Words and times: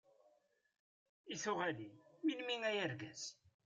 I 1.33 1.35
tuɣalin 1.43 1.95
melmi 2.25 2.55
ay 2.69 2.77
argaz? 2.85 3.21